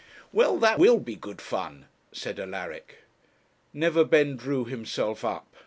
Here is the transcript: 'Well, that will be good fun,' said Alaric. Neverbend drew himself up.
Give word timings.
'Well, 0.33 0.57
that 0.57 0.79
will 0.79 0.99
be 0.99 1.15
good 1.15 1.39
fun,' 1.39 1.85
said 2.11 2.39
Alaric. 2.39 3.03
Neverbend 3.71 4.39
drew 4.39 4.65
himself 4.65 5.23
up. 5.23 5.55